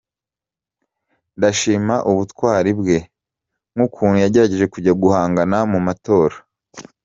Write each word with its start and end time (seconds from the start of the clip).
Ndashima 1.37 1.95
ubutwari 2.11 2.71
bwe 2.79 2.97
n’ukuntu 3.75 4.17
yagerageje 4.23 4.65
kujya 4.73 4.93
guhangana 5.01 5.57
mu 5.71 5.79
matora 5.87 6.35